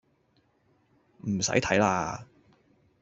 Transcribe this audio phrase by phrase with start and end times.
[1.27, 2.23] 唔使睇喇